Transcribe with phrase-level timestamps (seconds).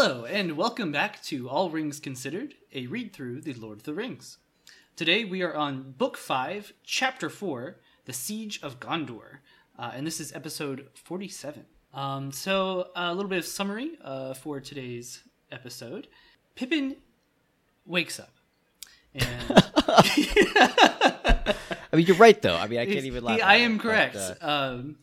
[0.00, 3.94] Hello, and welcome back to All Rings Considered, a read through The Lord of the
[3.94, 4.38] Rings.
[4.94, 9.38] Today we are on Book 5, Chapter 4, The Siege of Gondor,
[9.76, 11.64] uh, and this is episode 47.
[11.92, 16.06] Um, so, a little bit of summary uh, for today's episode.
[16.54, 16.94] Pippin
[17.84, 18.36] wakes up.
[19.16, 19.50] And
[21.90, 22.54] I mean, you're right, though.
[22.54, 23.40] I mean, I can't even laugh.
[23.42, 24.14] I it, am but, correct.
[24.16, 24.98] uh, um,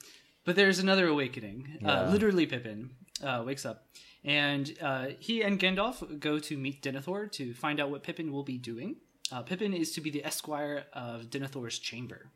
[0.45, 1.79] but there's another awakening.
[1.83, 2.09] Uh, Yeah.
[2.11, 2.91] literally, Pippin
[3.21, 3.83] uh, wakes up,
[4.25, 8.43] and uh, he and Gandalf go to meet Denethor to find out what Pippin will
[8.43, 8.95] be doing.
[9.31, 12.31] Uh, Pippin is to be the esquire of Denethor's chamber.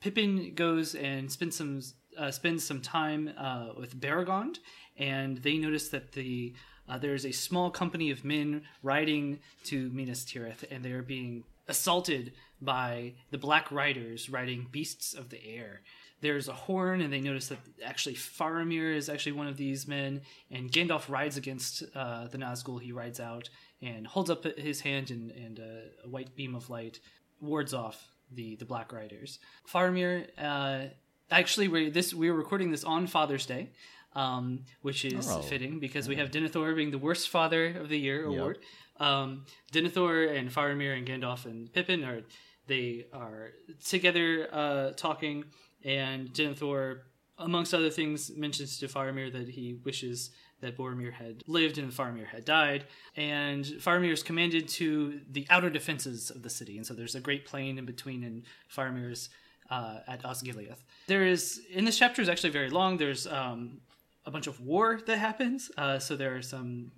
[0.00, 1.80] Pippin goes and spends some
[2.18, 4.58] uh, spends some time uh, with Beregond,
[4.98, 6.54] and they notice that the
[6.88, 11.02] uh, there is a small company of men riding to Minas Tirith, and they are
[11.02, 15.82] being assaulted by the Black Riders riding beasts of the air.
[16.22, 20.20] There's a horn, and they notice that actually Faramir is actually one of these men,
[20.50, 22.80] and Gandalf rides against uh, the Nazgul.
[22.80, 23.48] He rides out
[23.80, 27.00] and holds up his hand, and, and uh, a white beam of light
[27.40, 29.38] wards off the the Black Riders.
[29.72, 30.88] Faramir, uh,
[31.30, 33.70] actually, we this we were recording this on Father's Day,
[34.14, 35.40] um, which is Oh.
[35.40, 38.58] fitting because we have Denethor being the worst father of the year award.
[38.98, 42.20] Um, Denethor and Faramir and Gandalf and Pippin are
[42.66, 43.52] they are
[43.84, 45.44] together uh, talking,
[45.84, 47.00] and Denethor,
[47.38, 52.26] amongst other things, mentions to Faramir that he wishes that Boromir had lived and Faramir
[52.26, 52.84] had died.
[53.16, 57.20] And Faramir is commanded to the outer defenses of the city, and so there's a
[57.20, 58.42] great plain in between, and
[58.74, 59.30] Faramir's
[59.70, 60.82] uh, at Osgiliath.
[61.06, 62.96] There is in this chapter is actually very long.
[62.96, 63.80] There's um,
[64.26, 66.92] a bunch of war that happens, uh, so there are some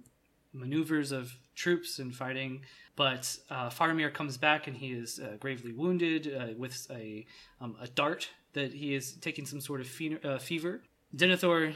[0.53, 2.63] maneuvers of troops and fighting.
[2.95, 7.27] But uh, Faramir comes back and he is uh, gravely wounded uh, with a
[7.61, 10.83] um, a dart that he is taking some sort of fe- uh, fever.
[11.15, 11.75] Denethor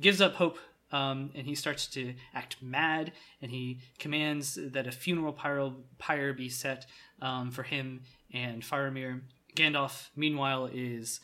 [0.00, 0.58] gives up hope
[0.92, 6.32] um, and he starts to act mad and he commands that a funeral pyre, pyre
[6.32, 6.86] be set
[7.20, 8.02] um, for him
[8.32, 9.20] and Faramir.
[9.56, 11.20] Gandalf, meanwhile, is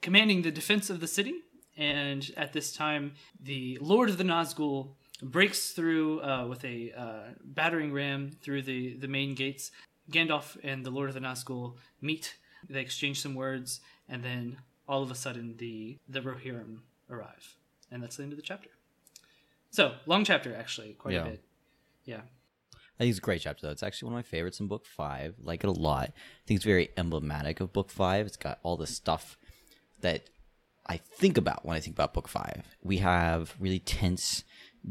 [0.00, 1.34] commanding the defense of the city.
[1.76, 3.12] And at this time,
[3.42, 8.94] the Lord of the Nazgul breaks through uh, with a uh, battering ram through the,
[8.94, 9.72] the main gates.
[10.10, 12.36] Gandalf and the Lord of the Nazgul meet.
[12.68, 16.78] They exchange some words, and then all of a sudden, the the Rohirrim
[17.10, 17.56] arrive,
[17.90, 18.70] and that's the end of the chapter.
[19.70, 21.26] So long chapter, actually, quite Yeah.
[21.26, 21.44] a bit.
[22.04, 22.22] Yeah,
[22.74, 23.72] I think it's a great chapter, though.
[23.72, 25.34] It's actually one of my favorites in book five.
[25.40, 26.10] Like it a lot.
[26.10, 28.26] I think it's very emblematic of book five.
[28.26, 29.36] It's got all the stuff
[30.00, 30.30] that
[30.86, 32.76] I think about when I think about book five.
[32.82, 34.44] We have really tense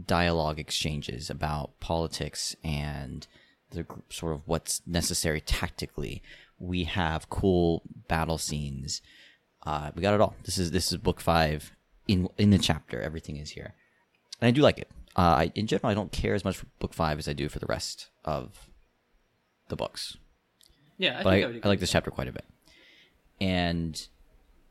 [0.05, 3.25] dialogue exchanges about politics and
[3.71, 6.21] the sort of what's necessary tactically.
[6.59, 9.01] We have cool battle scenes.
[9.65, 10.35] Uh, we got it all.
[10.43, 11.75] This is this is book five
[12.07, 13.01] in in the chapter.
[13.01, 13.73] Everything is here,
[14.39, 14.89] and I do like it.
[15.17, 17.47] Uh, I, in general, I don't care as much for book five as I do
[17.47, 18.69] for the rest of
[19.69, 20.17] the books
[20.97, 21.19] yeah.
[21.19, 22.45] I but think I, I, I, like this chapter quite a bit.
[23.41, 24.07] And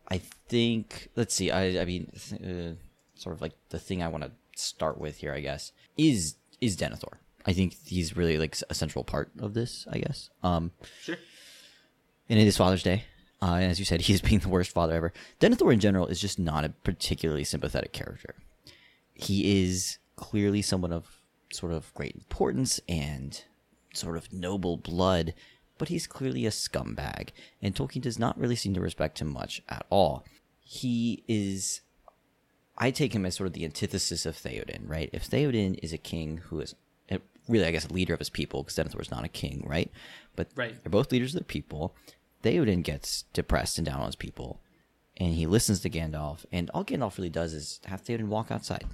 [0.09, 0.19] I
[0.49, 2.81] think, let's see, I, I mean, uh,
[3.19, 6.77] sort of like the thing I want to start with here, I guess, is is
[6.77, 7.19] Denethor.
[7.47, 10.31] I think he's really like a central part of this, I guess.
[10.43, 10.72] Um.
[11.03, 11.16] Sure.
[12.28, 13.04] And it is Father's Day.
[13.42, 15.12] Uh, and as you said, he is being the worst father ever.
[15.40, 18.36] Denethor in general is just not a particularly sympathetic character.
[19.12, 21.20] He is clearly someone of
[21.52, 23.44] sort of great importance and
[23.92, 25.34] sort of noble blood,
[25.78, 27.30] but he's clearly a scumbag,
[27.62, 30.24] and Tolkien does not really seem to respect him much at all.
[30.60, 31.80] He is.
[32.76, 35.08] I take him as sort of the antithesis of Theoden, right?
[35.12, 36.74] If Theoden is a king who is
[37.08, 37.18] eh,
[37.48, 39.92] really, I guess, a leader of his people, because Denethor is not a king, right?
[40.37, 40.83] But Right.
[40.83, 41.95] they're both leaders of the people.
[42.43, 44.61] Theoden gets depressed and down on his people,
[45.17, 46.45] and he listens to Gandalf.
[46.53, 48.87] And all Gandalf really does is have Theoden walk outside,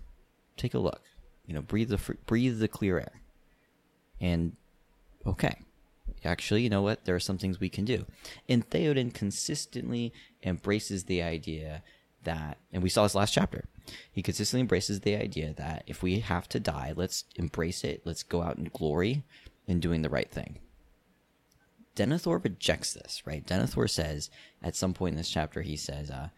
[0.57, 1.03] take a look,
[1.47, 3.21] you know, breathe the fr- breathe the clear air,
[4.21, 4.57] and
[5.27, 5.57] okay,
[6.25, 7.05] actually, you know what?
[7.05, 8.07] There are some things we can do.
[8.49, 10.13] And Theoden consistently
[10.45, 11.83] embraces the idea
[12.23, 13.65] that, and we saw this last chapter,
[14.13, 18.03] he consistently embraces the idea that if we have to die, let's embrace it.
[18.05, 19.25] Let's go out in glory
[19.67, 20.59] in doing the right thing.
[21.97, 23.45] Denethor rejects this, right?
[23.47, 24.31] Denethor says
[24.63, 26.29] at some point in this chapter, he says, uh,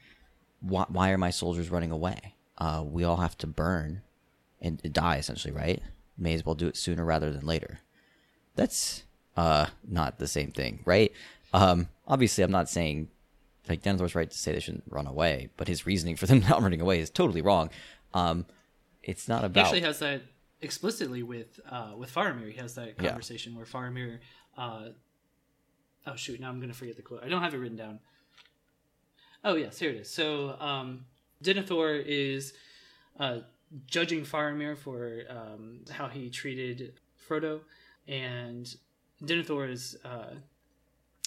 [0.60, 2.34] why, why are my soldiers running away?
[2.58, 4.02] Uh, we all have to burn
[4.60, 5.82] and die, essentially, right?
[6.16, 7.80] May as well do it sooner rather than later.
[8.54, 9.04] That's
[9.36, 11.12] uh, not the same thing, right?
[11.52, 13.08] Um, obviously, I'm not saying
[13.68, 16.62] like Denethor's right to say they shouldn't run away, but his reasoning for them not
[16.62, 17.70] running away is totally wrong.
[18.14, 18.46] Um,
[19.02, 19.60] it's not about.
[19.60, 20.22] He actually has that
[20.60, 22.50] explicitly with uh, with Faramir.
[22.52, 23.08] He has that Yeah.
[23.10, 24.18] conversation where Faramir.
[24.56, 24.88] Uh,
[26.06, 26.40] oh shoot!
[26.40, 27.22] Now I'm to forget the quote.
[27.24, 28.00] I don't have it written down.
[29.44, 30.10] Oh yes, here it is.
[30.10, 31.04] So um,
[31.42, 32.54] Denethor is
[33.18, 33.38] uh,
[33.86, 36.94] judging Faramir for um, how he treated
[37.28, 37.60] Frodo,
[38.06, 38.74] and
[39.24, 40.34] Denethor is uh,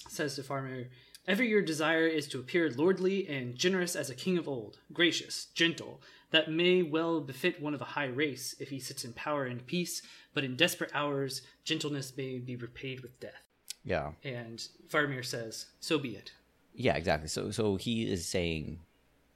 [0.07, 0.87] says to Faramir,
[1.27, 5.47] "Ever your desire is to appear lordly and generous as a king of old, gracious,
[5.53, 6.01] gentle."
[6.31, 9.65] That may well befit one of a high race if he sits in power and
[9.65, 10.01] peace,
[10.33, 13.44] but in desperate hours, gentleness may be repaid with death.
[13.85, 14.11] Yeah.
[14.23, 16.33] And Faramir says, "So be it."
[16.73, 17.29] Yeah, exactly.
[17.29, 18.79] So so he is saying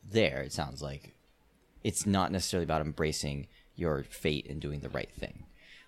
[0.04, 1.16] there, it sounds like
[1.84, 5.46] it's not necessarily about embracing your fate and doing the right thing.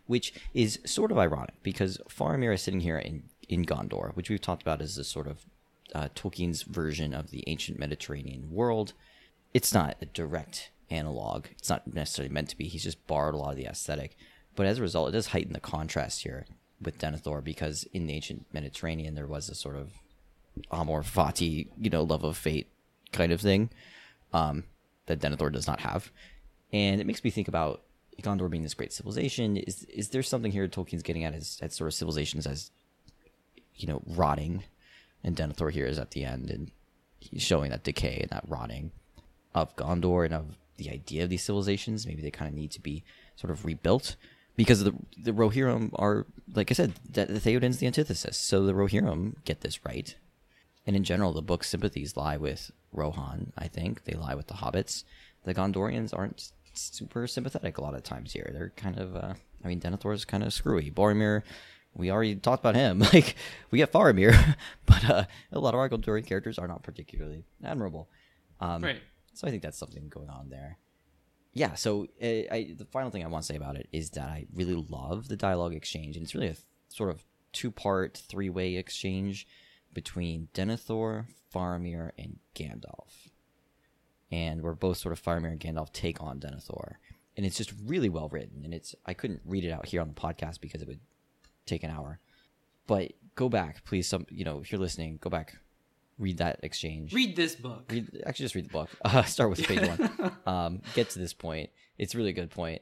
[0.07, 4.41] Which is sort of ironic because Faramir is sitting here in, in Gondor, which we've
[4.41, 5.45] talked about as a sort of
[5.93, 8.93] uh, Tolkien's version of the ancient Mediterranean world.
[9.53, 11.47] It's not a direct analog.
[11.57, 12.67] It's not necessarily meant to be.
[12.67, 14.17] He's just borrowed a lot of the aesthetic.
[14.55, 16.45] But as a result, it does heighten the contrast here
[16.81, 19.91] with Denethor because in the ancient Mediterranean there was a sort of
[20.71, 22.67] amor fati, you know, love of fate
[23.11, 23.69] kind of thing
[24.33, 24.63] um,
[25.05, 26.11] that Denethor does not have.
[26.73, 27.81] And it makes me think about
[28.21, 29.57] Gondor being this great civilization.
[29.57, 32.71] Is is there something here Tolkien's getting at as at sort of civilizations as
[33.75, 34.63] you know rotting,
[35.23, 36.71] and Denethor here is at the end and
[37.19, 38.91] he's showing that decay and that rotting
[39.53, 42.05] of Gondor and of the idea of these civilizations.
[42.05, 43.03] Maybe they kind of need to be
[43.35, 44.15] sort of rebuilt
[44.61, 48.37] because the the Rohirrim are, like I said, the, the Theoden's the antithesis.
[48.37, 50.15] So the Rohirrim get this right,
[50.85, 53.53] and in general, the book's sympathies lie with Rohan.
[53.57, 55.03] I think they lie with the hobbits.
[55.45, 58.49] The Gondorians aren't super sympathetic a lot of times here.
[58.53, 60.91] They're kind of, uh, I mean, Denethor's kind of screwy.
[60.91, 61.41] Boromir,
[61.95, 62.99] we already talked about him.
[63.13, 63.35] Like
[63.71, 64.55] we get Faramir,
[64.85, 68.09] but uh, a lot of our Gondorian characters are not particularly admirable.
[68.59, 69.01] Um, Right.
[69.33, 70.77] so I think that's something going on there.
[71.53, 71.75] Yeah.
[71.75, 74.45] So uh, I, the final thing I want to say about it is that I
[74.53, 79.47] really love the dialogue exchange, and it's really a th- sort of two-part, three-way exchange
[79.93, 83.29] between Denethor, Faramir, and Gandalf.
[84.31, 86.93] And where both sort of Faramir and Gandalf take on Denethor,
[87.35, 88.63] and it's just really well written.
[88.63, 91.01] And it's I couldn't read it out here on the podcast because it would
[91.65, 92.19] take an hour.
[92.87, 94.07] But go back, please.
[94.07, 95.57] Some you know if you're listening, go back,
[96.17, 97.13] read that exchange.
[97.13, 97.91] Read this book.
[97.91, 98.89] read actually just read the book.
[99.05, 100.31] Uh, start with page one.
[100.45, 101.69] Um, get to this point.
[101.97, 102.81] It's a really good point.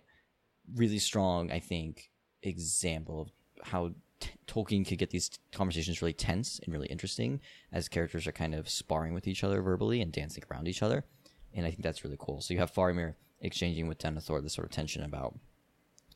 [0.76, 2.12] Really strong i think
[2.44, 3.32] example of
[3.68, 7.42] how t- tolkien could get these conversations really tense and really interesting
[7.72, 11.06] as characters are kind of sparring with each other verbally and dancing around each other.
[11.54, 12.42] And i think that's really cool.
[12.42, 15.38] So you have faramir exchanging with denethor this sort of tension about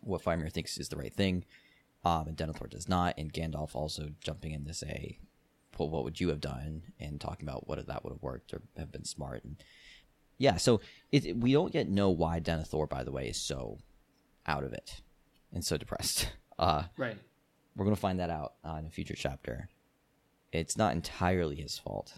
[0.01, 1.45] what faramir thinks is the right thing
[2.05, 5.19] um, and denethor does not and gandalf also jumping in to say
[5.77, 8.53] well, what would you have done and talking about what if that would have worked
[8.53, 9.43] or have been smart.
[9.43, 9.57] And
[10.37, 10.81] yeah so
[11.11, 13.77] it, we don't yet know why denethor by the way is so
[14.47, 15.01] out of it
[15.51, 16.29] and so depressed.
[16.59, 17.17] Uh Right.
[17.75, 19.69] we're gonna find that out uh, in a future chapter.
[20.51, 22.13] It's not entirely his fault.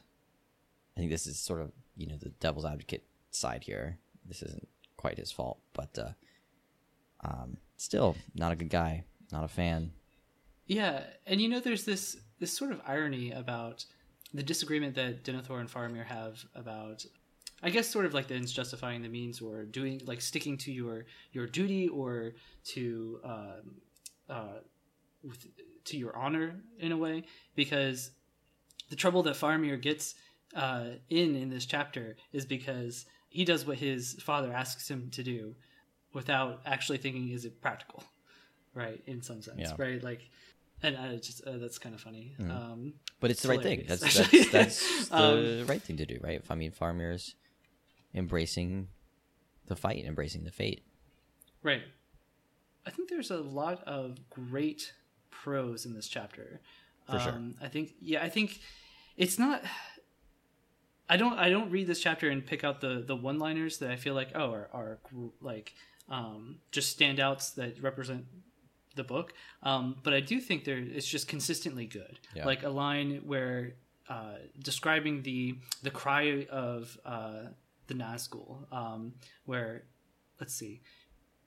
[0.95, 3.97] I think this is sort of you know the devil's advocate side here.
[4.25, 4.67] This isn't
[4.97, 6.11] quite his fault but uh
[7.23, 9.91] um still not a good guy not a fan.
[10.67, 13.85] Yeah, and you know, there's this this sort of irony about
[14.33, 17.05] the disagreement that Denethor and Faramir have about,
[17.63, 20.71] I guess, sort of like the ends justifying the means, or doing like sticking to
[20.71, 22.33] your your duty, or
[22.65, 23.75] to um,
[24.29, 24.59] uh,
[25.23, 25.47] with,
[25.85, 27.23] to your honor in a way,
[27.55, 28.11] because
[28.89, 30.15] the trouble that Faramir gets
[30.55, 35.23] uh, in in this chapter is because he does what his father asks him to
[35.23, 35.55] do,
[36.13, 38.03] without actually thinking is it practical,
[38.73, 39.01] right?
[39.07, 39.75] In some sense, Yeah.
[39.77, 40.03] right?
[40.03, 40.29] Like,
[40.83, 42.35] and I just uh, that's kind of funny.
[42.39, 43.85] Um, But it's the right thing.
[43.87, 46.41] That's that's, that's the Um, right thing to do, right?
[46.49, 47.35] I mean, Faramir's
[48.13, 48.87] embracing
[49.67, 50.83] the fight, embracing the fate.
[51.63, 51.83] Right.
[52.85, 54.93] I think there's a lot of great
[55.31, 56.61] prose in this chapter.
[57.09, 57.33] For sure.
[57.33, 58.59] um, I think yeah, I think
[59.17, 59.63] it's not
[61.09, 63.95] I don't I don't read this chapter and pick out the the one-liners that I
[63.95, 64.99] feel like oh are, are
[65.41, 65.73] like
[66.09, 68.25] um, just standouts that represent
[68.95, 69.33] the book.
[69.63, 72.19] Um, but I do think there it's just consistently good.
[72.35, 72.45] Yeah.
[72.45, 73.73] Like a line where
[74.09, 77.43] uh, describing the the cry of uh,
[77.87, 79.13] the Nazgul, um,
[79.45, 79.83] where
[80.39, 80.81] let's see,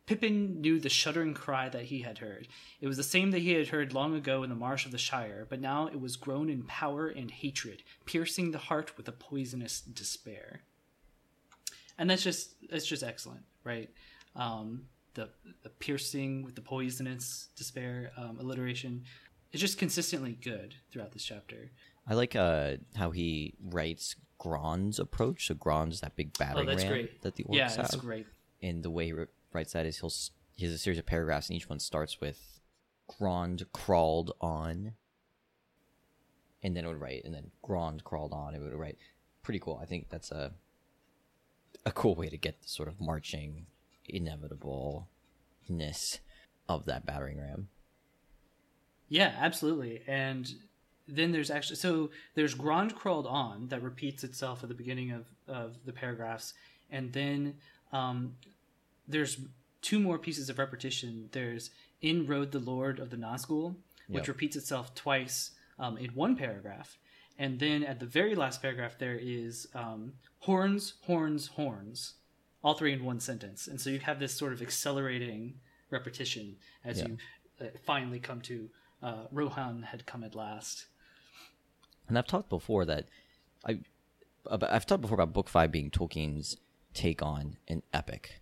[0.06, 2.48] Pippin knew the shuddering cry that he had heard.
[2.80, 4.98] It was the same that he had heard long ago in the marsh of the
[4.98, 9.12] Shire, but now it was grown in power and hatred, piercing the heart with a
[9.12, 10.62] poisonous despair.
[11.98, 13.90] And that's just that's just excellent, right?
[14.34, 14.84] Um,
[15.14, 15.28] the
[15.62, 19.04] the piercing with the poisonous despair um, alliteration
[19.52, 21.70] is just consistently good throughout this chapter.
[22.06, 25.46] I like uh, how he writes Grond's approach.
[25.48, 27.22] So Grond's that big battering Oh, ram great.
[27.22, 27.76] that the orcs yeah, have.
[27.76, 28.26] that's great.
[28.62, 29.14] And the way he
[29.52, 30.12] writes that is he'll
[30.56, 32.60] he has a series of paragraphs, and each one starts with
[33.18, 34.94] Grond crawled on,
[36.62, 38.54] and then it would write, and then Grond crawled on.
[38.54, 38.98] It would write.
[39.42, 39.78] Pretty cool.
[39.80, 40.52] I think that's a
[41.86, 43.66] a cool way to get the sort of marching
[44.08, 45.06] inevitableness
[46.68, 47.68] of that battering ram.
[49.08, 50.02] Yeah, absolutely.
[50.06, 50.50] And
[51.06, 55.24] then there's actually so there's Grond crawled on that repeats itself at the beginning of,
[55.46, 56.52] of the paragraphs,
[56.90, 57.54] and then
[57.92, 58.34] um,
[59.06, 59.38] there's
[59.80, 61.28] two more pieces of repetition.
[61.32, 61.70] There's
[62.02, 63.74] in rode the Lord of the Nazgul,
[64.08, 64.28] which Yep.
[64.28, 66.98] repeats itself twice um, in one paragraph,
[67.38, 72.14] and then at the very last paragraph there is um, horns, horns, horns,
[72.62, 75.60] all three in one sentence, and so you have this sort of accelerating
[75.90, 77.08] repetition as Yeah.
[77.08, 77.16] you
[77.60, 78.68] uh, finally come to
[79.02, 80.86] uh, Rohan had come at last.
[82.08, 83.06] And I've talked before that
[83.66, 83.80] I
[84.46, 86.56] about, I've talked before about book five being Tolkien's
[86.94, 88.40] take on an epic,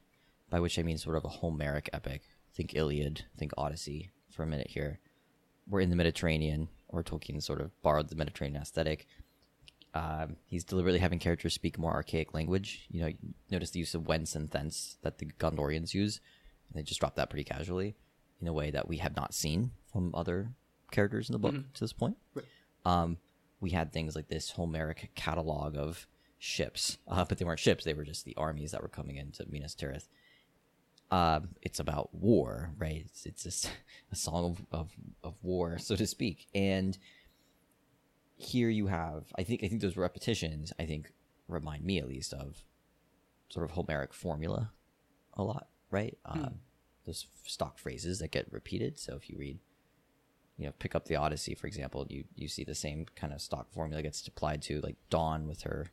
[0.51, 2.23] by which I mean sort of a Homeric epic.
[2.55, 5.01] Think Iliad, think Odyssey for a minute here.
[5.69, 9.07] We're in the Mediterranean, or Tolkien sort of borrowed the Mediterranean aesthetic.
[9.97, 12.87] Um, he's deliberately having characters speak more archaic language.
[12.91, 13.17] You know, you
[13.51, 16.21] notice the use of whence and thence that the Gondorians use.
[16.75, 17.97] They just drop that pretty casually
[18.39, 20.51] in a way that we have not seen from other
[20.91, 22.19] characters in the book to this point.
[22.85, 23.17] Um,
[23.61, 26.07] we had things like this Homeric catalog of
[26.39, 29.47] ships, uh, but they weren't ships; they were just the armies that were coming into
[29.49, 30.09] Minas Tirith.
[31.11, 33.05] Um, it's about war, right?
[33.07, 33.71] It's, it's just
[34.13, 34.91] a song of, of,
[35.25, 36.49] of war, so to speak.
[36.55, 36.99] And
[38.37, 41.13] here you have, I think, I think those repetitions, I think,
[41.49, 42.65] remind me at least of
[43.49, 44.73] sort of Homeric formula
[45.35, 46.17] a lot, right?
[46.25, 46.61] Um,
[47.07, 48.99] those stock phrases that get repeated.
[48.99, 49.59] So if you read
[50.59, 53.41] you know, pick up the Odyssey, for example, you you see the same kind of
[53.41, 55.91] stock formula gets applied to like Dawn with her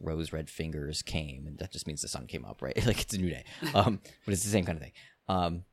[0.00, 2.74] rose red fingers came, and that just means the sun came up, right?
[2.86, 3.44] like it's a new day.
[3.74, 4.92] Um, but it's the same kind of thing.
[5.28, 5.64] Um,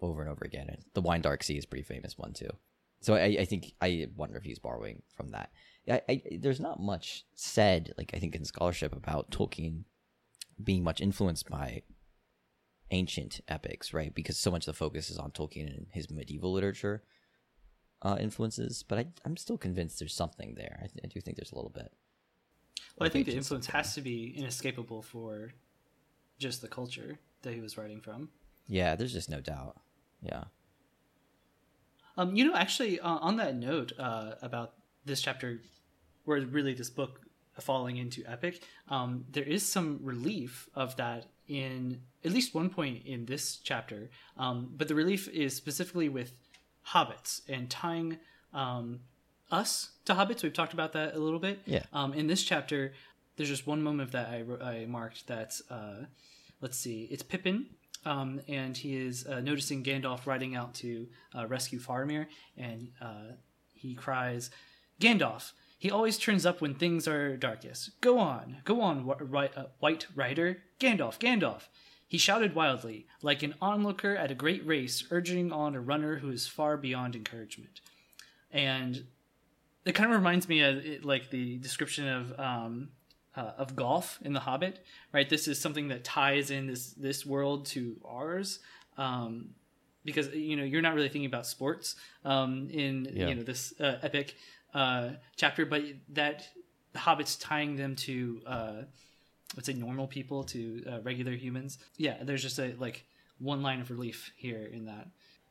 [0.00, 0.68] over and over again.
[0.68, 2.50] And the Wine Dark Sea is a pretty famous one too.
[3.00, 5.50] So I, I think I wonder if he's borrowing from that.
[5.88, 9.84] I, I, there's not much said, like I think in scholarship about Tolkien
[10.62, 11.82] being much influenced by
[12.90, 14.14] ancient epics, right?
[14.14, 17.02] Because so much of the focus is on Tolkien and his medieval literature
[18.02, 18.82] uh, influences.
[18.82, 20.80] But I, I'm still convinced there's something there.
[20.82, 21.92] I, I do think there's a little bit.
[22.98, 25.52] Well, I think the influence has to be inescapable for
[26.38, 28.30] just the culture that he was writing from.
[28.68, 29.76] Yeah, there's just no doubt.
[30.22, 30.44] Yeah.
[32.16, 34.72] Um, you know, actually, uh, on that note uh, about
[35.04, 35.60] this chapter,
[36.24, 37.20] where really this book
[37.60, 43.06] falling into epic, um, there is some relief of that in at least one point
[43.06, 44.10] in this chapter.
[44.36, 46.32] Um, but the relief is specifically with
[46.88, 48.18] hobbits and tying
[48.52, 49.00] um,
[49.50, 50.42] us to hobbits.
[50.42, 51.60] We've talked about that a little bit.
[51.66, 51.84] Yeah.
[51.92, 52.94] Um, in this chapter,
[53.36, 56.06] there's just one moment that I, I marked that's, uh,
[56.60, 57.66] let's see, it's Pippin.
[58.06, 63.34] Um, and he is uh, noticing Gandalf riding out to uh, rescue Faramir, and uh,
[63.74, 64.48] he cries,
[65.00, 65.52] "Gandalf!
[65.76, 68.00] He always turns up when things are darkest.
[68.00, 70.62] Go on, go on, uh, White Rider!
[70.78, 71.62] Gandalf, Gandalf!"
[72.06, 76.30] He shouted wildly, like an onlooker at a great race, urging on a runner who
[76.30, 77.80] is far beyond encouragement.
[78.52, 79.06] And
[79.84, 82.90] it kind of reminds me of it, like the description of um,
[83.36, 85.28] uh, of golf in The Hobbit, right?
[85.28, 88.60] This is something that ties in this this world to ours,
[88.96, 89.50] um,
[90.04, 93.28] because you know you're not really thinking about sports um, in Yeah.
[93.28, 94.34] you know this uh, epic
[94.74, 96.48] uh, chapter, but that
[96.92, 98.82] the Hobbits tying them to uh,
[99.54, 101.78] let's say normal people to uh, regular humans.
[101.96, 103.04] Yeah, there's just a like
[103.38, 105.08] one line of relief here in that.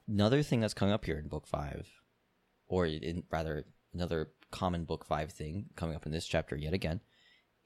[0.08, 1.88] Another thing that's coming up here in book five,
[2.68, 7.01] or in rather another common book five thing coming up in this chapter yet again,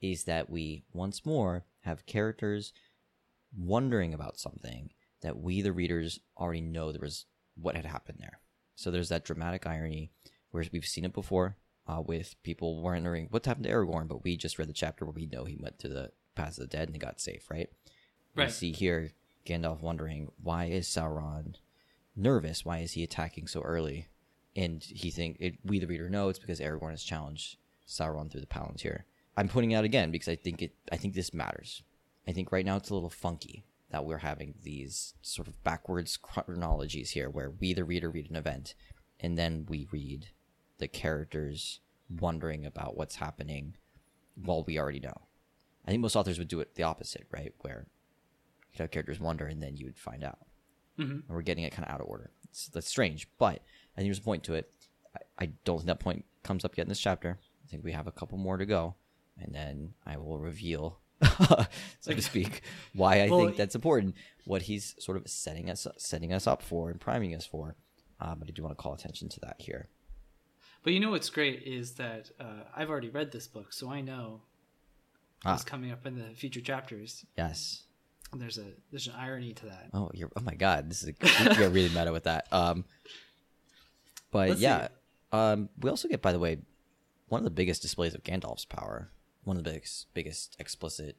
[0.00, 2.72] is that we once more have characters
[3.56, 4.90] wondering about something
[5.22, 8.40] that we the readers already know there was what had happened there.
[8.74, 10.10] So there's that dramatic irony
[10.50, 14.36] where we've seen it before uh, with people wondering what happened to Aragorn, but we
[14.36, 16.88] just read the chapter where we know he went to the paths of the dead
[16.88, 17.68] and he got safe, right?
[18.34, 18.52] We Right.
[18.52, 19.10] see here
[19.44, 21.56] Gandalf wondering why is Sauron
[22.16, 22.64] nervous?
[22.64, 24.08] Why is he attacking so early?
[24.56, 28.42] And he think it, we the reader know it's because Aragorn has challenged Sauron through
[28.42, 29.02] the Palantir.
[29.36, 30.72] I'm pointing out again because I think it.
[30.92, 31.82] I think this matters.
[32.26, 36.16] I think right now it's a little funky that we're having these sort of backwards
[36.16, 38.74] chronologies here, where we the reader read an event,
[39.18, 40.28] and then we read
[40.78, 43.76] the characters wondering about what's happening
[44.34, 45.22] while we already know.
[45.86, 47.52] I think most authors would do it the opposite, right?
[47.60, 47.86] Where
[48.72, 50.38] you have characters wonder and then you would find out.
[50.98, 51.10] Mhm.
[51.10, 52.30] And we're getting it kind of out of order.
[52.44, 53.60] It's, that's strange, but
[53.96, 54.70] I think there's a point to it.
[55.16, 57.38] I, I don't think that point comes up yet in this chapter.
[57.64, 58.94] I think we have a couple more to go,
[59.38, 61.00] and then I will reveal,
[62.00, 62.62] so to speak,
[62.94, 64.14] why I Well, think that's important.
[64.44, 67.76] What he's sort of setting us setting us up for and priming us for.
[68.20, 69.88] Um, but I do want to call attention to that here.
[70.82, 74.00] But you know what's great is that uh, I've already read this book, so I
[74.00, 74.42] know
[75.44, 75.52] Ah.
[75.52, 77.24] what's coming up in the future chapters.
[77.36, 77.84] Yes,
[78.34, 79.88] there's a there's an irony to that.
[79.94, 80.30] Oh, you're.
[80.36, 81.08] Oh my God, this is.
[81.08, 82.46] A, you get really meta with that.
[82.52, 82.84] Um,
[84.30, 84.88] but Let's yeah,
[85.32, 86.58] um, we also get, by the way,
[87.28, 89.10] one of the biggest displays of Gandalf's power.
[89.44, 91.16] One of the biggest, biggest explicit,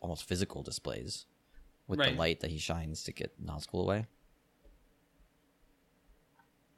[0.00, 1.26] almost physical displays
[1.88, 2.12] with Right.
[2.12, 4.06] the light that he shines to get Nazgul away.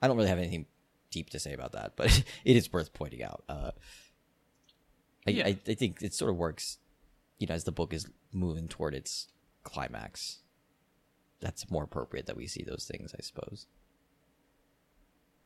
[0.00, 0.66] I don't really have anything
[1.10, 3.44] deep to say about that, but it is worth pointing out.
[3.48, 3.70] Uh,
[5.26, 5.46] I, Yeah.
[5.46, 6.78] I, I think it sort of works,
[7.38, 9.28] you know, as the book is moving toward its
[9.62, 10.38] climax.
[11.40, 13.66] That's more appropriate that we see those things, I suppose.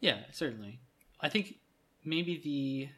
[0.01, 0.81] Yeah, certainly.
[1.21, 1.57] I think
[2.05, 2.89] maybe the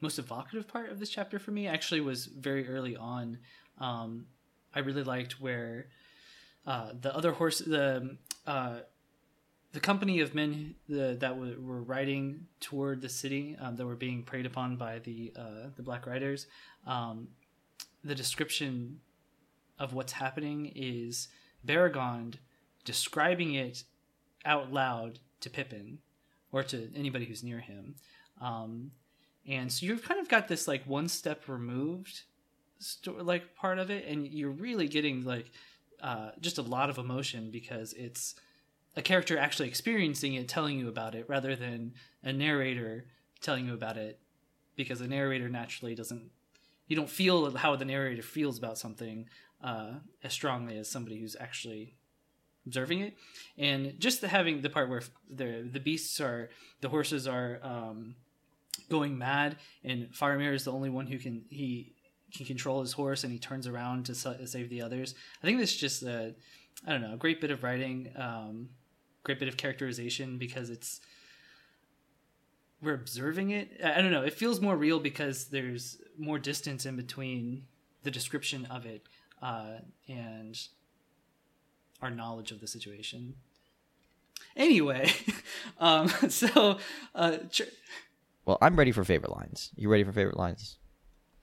[0.00, 3.38] most evocative part of this chapter for me actually was very early on.
[3.78, 4.26] Um,
[4.74, 5.88] I really liked where
[6.66, 8.16] uh, the other horse, the
[8.46, 8.80] uh,
[9.72, 13.96] the company of men the, that w- were riding toward the city um, that were
[13.96, 16.46] being preyed upon by the uh, the Black Riders.
[16.86, 17.28] Um,
[18.02, 19.00] the description
[19.78, 21.28] of what's happening is
[21.66, 22.34] Beregond
[22.84, 23.84] describing it
[24.44, 25.98] out loud to Pippin
[26.52, 27.94] or to anybody who's near him.
[28.40, 28.90] Um,
[29.50, 32.22] and so you've kind of got this like one step removed
[32.78, 35.50] sto- like part of it and you're really getting like
[36.02, 38.34] uh, just a lot of emotion because it's
[38.96, 41.92] a character actually experiencing it telling you about it rather than
[42.22, 43.04] a narrator
[43.42, 44.18] telling you about it
[44.76, 46.30] because a narrator naturally doesn't
[46.86, 49.28] you don't feel how the narrator feels about something
[49.62, 49.92] uh,
[50.24, 51.94] as strongly as somebody who's actually
[52.66, 53.16] observing it.
[53.56, 58.16] And just the, having the part where the the beasts are the horses are um,
[58.90, 61.94] going mad and Faramir is the only one who can he
[62.34, 65.14] can control his horse and he turns around to sa- save the others.
[65.42, 66.34] I think this is just a
[66.86, 68.68] i don't know a great bit of writing um,
[69.22, 71.00] great bit of characterization because it's
[72.82, 73.78] we're observing it.
[73.84, 77.64] I I don't know it feels more real because there's more distance in between
[78.02, 79.02] the description of it
[79.42, 80.58] uh, and
[82.02, 83.34] our knowledge of the situation.
[84.56, 85.12] Anyway
[85.78, 86.78] um, so
[87.14, 87.64] uh, tr-
[88.50, 89.70] Well, I'm ready for favorite lines.
[89.76, 90.78] You ready for favorite lines?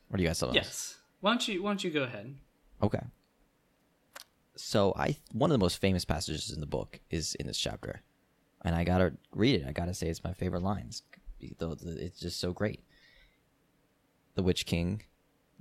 [0.10, 2.36] What do you guys still yes why don't you why don't you go ahead
[2.84, 3.00] Okay.
[4.58, 8.02] So I one of the most famous passages in the book is in this chapter,
[8.66, 9.66] and I gotta read it.
[9.66, 11.04] I gotta say it's my favorite lines.
[11.60, 12.84] Though it's just so great.
[14.36, 15.04] The Witch King,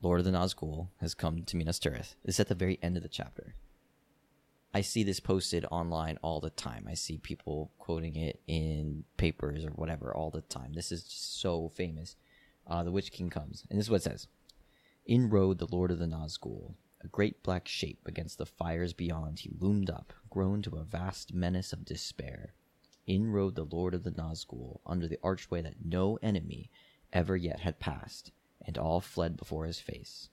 [0.02, 2.16] Lord of the Nazgul, has come to Minas Tirith.
[2.24, 3.54] It's at the very end of the chapter.
[4.76, 6.84] I see this posted online all the time.
[6.86, 10.74] I see people quoting it in papers or whatever all the time.
[10.74, 12.14] This is so famous.
[12.66, 14.28] Uh, the Witch King comes, and this is what it says.
[15.06, 19.38] In rode the Lord of the Nazgul, a great black shape against the fires beyond.
[19.38, 22.52] He loomed up, grown to a vast menace of despair.
[23.06, 26.70] In rode the Lord of the Nazgul under the archway that no enemy
[27.14, 30.28] ever yet had passed, and all fled before his face.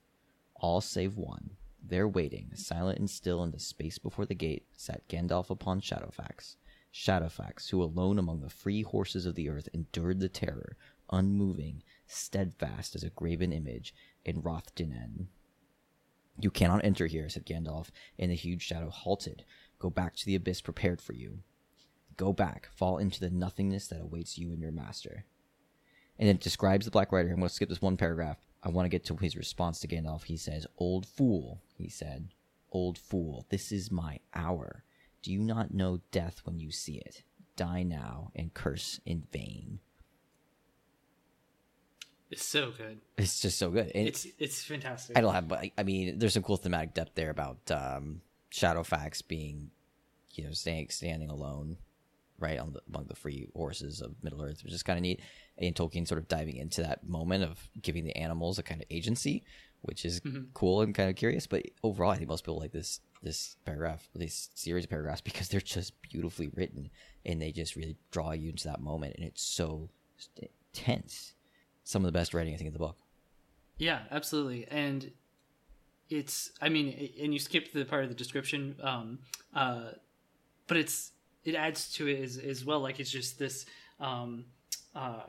[0.55, 1.51] All save one.
[1.85, 6.55] There waiting, silent and still in the space before the gate, sat Gandalf upon Shadowfax.
[6.93, 10.77] Shadowfax, who alone among the free horses of the earth endured the terror,
[11.11, 13.93] unmoving, steadfast as a graven image,
[14.23, 15.27] in Rath Dinen.
[16.39, 19.43] You cannot enter here, said Gandalf, and the huge shadow halted.
[19.77, 21.39] Go back to the abyss prepared for you.
[22.15, 25.25] Go back, fall into the nothingness that awaits you and your master.
[26.17, 27.29] And it describes the Black Rider.
[27.29, 28.37] I'm going to skip this one paragraph.
[28.63, 30.23] I want to get to his response to Gandalf.
[30.23, 32.29] He says, Old fool, he said.
[32.71, 34.83] Old fool, this is my hour.
[35.21, 37.23] Do you not know death when you see it?
[37.55, 39.79] Die now and curse in vain.
[42.31, 43.91] it's so good It's just so good.
[43.93, 46.93] And it's it's fantastic I don't have, but I, I mean, there's some cool thematic
[46.95, 48.21] depth there about um,
[48.51, 49.69] Shadowfax being,
[50.31, 51.77] you know, staying standing alone,
[52.39, 55.21] right on the, among the free horses of Middle Earth, which is kind of neat.
[55.57, 58.87] And Tolkien sort of diving into that moment of giving the animals a kind of
[58.89, 59.43] agency,
[59.81, 60.21] which is
[60.53, 61.47] cool and kind of curious.
[61.47, 65.47] But overall, I think most people like this this paragraph, this series of paragraphs, because
[65.49, 66.89] they're just beautifully written
[67.25, 69.89] and they just really draw you into that moment, and it's so
[70.73, 71.33] tense.
[71.85, 72.97] Some of the best writing I think in the book.
[73.77, 74.65] Yeah, absolutely.
[74.69, 75.11] And
[76.09, 79.19] it's I mean, and you skipped the part of the description, um,
[79.53, 79.91] uh,
[80.67, 81.11] but it's
[81.45, 82.79] it adds to it as, as well.
[82.79, 83.65] Like it's just this.
[83.99, 84.45] Um,
[84.95, 85.23] uh,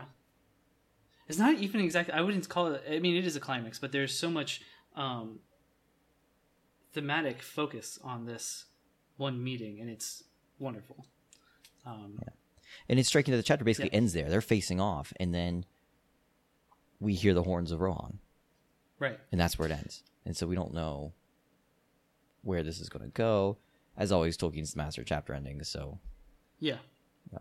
[1.28, 2.12] it's not even exactly.
[2.14, 2.82] I wouldn't call it.
[2.90, 4.60] I mean, it is a climax, but there's so much
[4.94, 5.40] um,
[6.92, 8.66] thematic focus on this
[9.16, 10.24] one meeting, and it's
[10.58, 11.06] wonderful.
[11.86, 12.18] Um,
[12.88, 13.96] And it's striking that the chapter basically Yeah.
[13.98, 14.28] ends there.
[14.28, 15.64] They're facing off, and then
[16.98, 18.18] we hear the horns of Rohan,
[18.98, 19.18] Right.
[19.30, 20.02] and that's where it ends.
[20.24, 21.12] And so we don't know
[22.42, 23.58] where this is going to go.
[23.96, 25.68] As always, Tolkien's master chapter endings.
[25.68, 25.98] So
[26.60, 26.78] Yeah.
[27.32, 27.38] Yeah.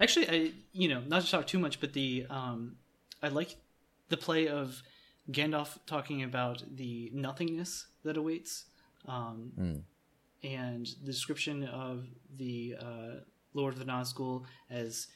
[0.00, 2.76] Actually, I you know not to talk too much, but the um,
[3.22, 3.56] I like
[4.08, 4.82] the play of
[5.30, 8.66] Gandalf talking about the nothingness that awaits.
[9.06, 9.82] Um, Mm.
[10.44, 12.06] And the description of
[12.36, 13.20] the uh,
[13.54, 15.08] Lord of the Nazgul as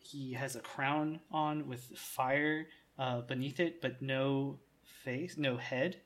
[0.00, 2.66] he has a crown on with fire
[2.98, 4.58] uh, beneath it, but no
[5.04, 6.00] face, no head.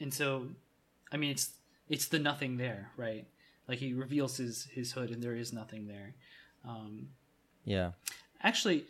[0.00, 0.48] And so,
[1.12, 1.52] I mean, it's
[1.88, 3.26] it's the nothing there, right?
[3.68, 6.14] Like he reveals his his hood, and there is nothing there.
[6.66, 7.08] Um,
[7.64, 7.92] Yeah.
[8.42, 8.86] actually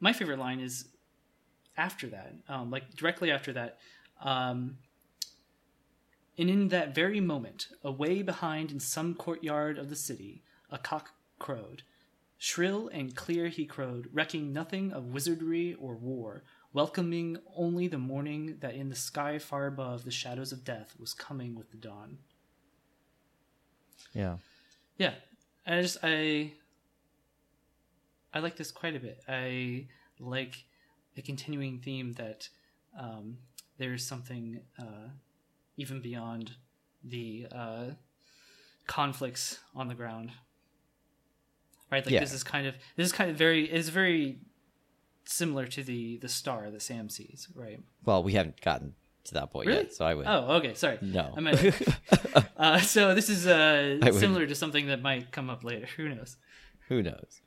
[0.00, 0.88] my favorite line is
[1.76, 3.78] after that um, like directly after that
[4.22, 4.78] um,
[6.38, 11.10] and in that very moment away behind in some courtyard of the city a cock
[11.38, 11.82] crowed
[12.38, 18.56] shrill and clear he crowed recking nothing of wizardry or war welcoming only the morning
[18.60, 22.18] that in the sky far above the shadows of death was coming with the dawn
[24.18, 24.36] Yeah.
[24.96, 25.14] yeah.
[25.66, 26.52] I just i
[28.34, 29.20] i like this quite a bit.
[29.28, 29.86] I
[30.18, 30.64] like
[31.14, 32.48] the continuing theme that
[32.98, 33.38] um,
[33.78, 35.08] there's something uh,
[35.76, 36.52] even beyond
[37.04, 37.84] the uh,
[38.86, 40.32] conflicts on the ground.
[41.92, 42.04] Right?
[42.04, 42.20] Like Yeah.
[42.20, 44.40] this is kind of this is kind of very is very
[45.24, 47.80] similar to the the star that sam sees right?
[48.04, 49.80] Well, we haven't gotten to that point Really?
[49.82, 50.26] yet, so I would.
[50.26, 51.34] oh okay sorry No.
[51.36, 51.82] I meant,
[52.56, 56.36] uh, so this is uh, similar to something that might come up later who knows
[56.88, 57.40] Who knows?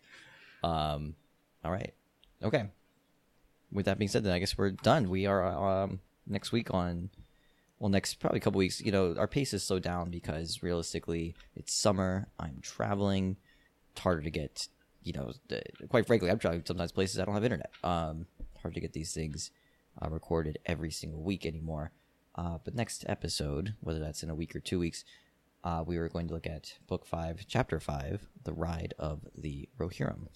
[0.63, 1.15] Um.
[1.65, 1.93] All right.
[2.43, 2.65] Okay.
[3.71, 5.10] With that being said, then I guess we're done.
[5.10, 5.43] We are
[5.84, 7.10] um next week on.
[7.79, 8.79] Well, next probably a couple weeks.
[8.79, 12.27] You know, our pace is slowed down because realistically, it's summer.
[12.39, 13.38] I'm traveling.
[13.93, 14.67] It's harder to get.
[15.03, 15.31] You know,
[15.89, 17.71] quite frankly, I'm traveling sometimes places I don't have internet.
[17.84, 18.27] Um,
[18.62, 19.49] hard to get these things
[19.99, 21.91] uh, recorded every single week anymore.
[22.36, 25.04] Uh, but next episode, whether that's in a week or two weeks,
[25.63, 29.69] uh, we are going to look at book five, chapter five, the ride of the
[29.80, 30.27] Rohirrim.